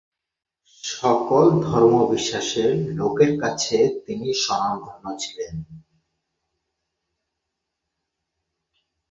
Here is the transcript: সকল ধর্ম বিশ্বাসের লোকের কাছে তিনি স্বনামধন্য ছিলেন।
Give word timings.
সকল 0.83 1.45
ধর্ম 1.67 1.93
বিশ্বাসের 2.11 2.69
লোকের 2.99 3.31
কাছে 3.43 3.77
তিনি 4.05 4.27
স্বনামধন্য 4.35 5.05
ছিলেন। 5.19 5.55